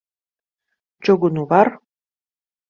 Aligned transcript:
Čugunu 1.03 1.43
var? 1.49 1.67